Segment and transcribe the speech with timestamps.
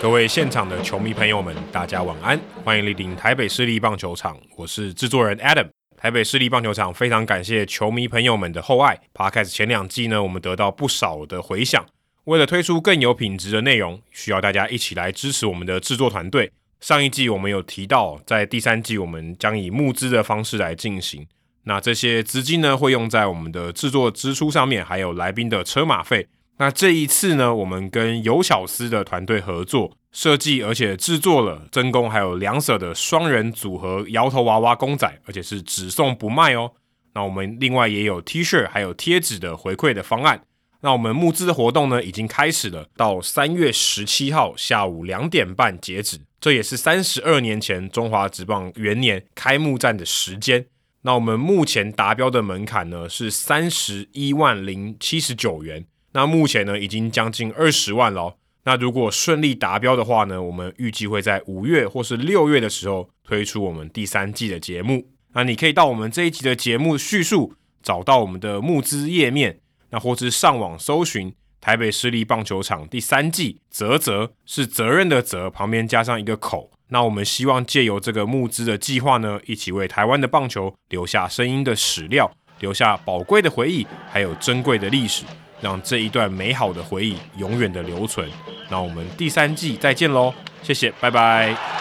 [0.00, 5.68] 各位现场的球迷朋友们，大家晚安，欢迎莅临台北市立棒球场，我是制作人 Adam。
[5.96, 8.98] 台北市立棒球场非常感谢球迷朋友们的厚爱。
[9.12, 11.84] Podcast 前两季呢，我们得到不少的回响。
[12.24, 16.52] 为了推出更有品质的内容，需要大家一起来支持我们的制作团队。
[16.80, 21.26] 上一季我们有提到，在第三季我们将以募资的方式来进行。
[21.64, 26.26] 那这些资金呢，会用在我们的制作支出上面，还有来宾的车马费。
[26.58, 36.72] 那这一次呢，我们跟尤小思的团队合作设计，而且制作了真宫还有梁舍的双人组合摇头娃娃公仔，而且是只送不卖哦。
[37.14, 40.42] 那我们另外也有 T 恤还有贴纸的回馈的方案。
[40.80, 46.20] 那我们募资的活动呢，已经开始了，到三月十七号下午两点半截止。
[46.40, 50.66] 这也是三十二年前中华职棒元年开幕战的时间。
[51.02, 55.84] 那我们目前达标的门槛呢是三十一万零七十九元。
[56.12, 58.36] 那目前呢，已经将近二十万了。
[58.64, 65.08] 那如果顺利达标的话呢，我们预计会在五月或是六月的时候推出我们第三季的节目。
[65.32, 69.60] 那你可以到我们这一集的节目叙述找到我们的募资页面，
[69.90, 76.70] 那或是上网搜寻台北市立棒球场第三季，啧啧是责任的责，旁边加上一个口。
[76.88, 85.24] 那我们希望借由这个募资的计划呢，一起为台湾的棒球留下声音的史料，留下宝贵的回忆，还有珍贵的历史。
[85.60, 88.30] 让这一段美好的回忆永远的留存。
[88.70, 91.77] 那我们第三季再见喽，谢谢，拜拜。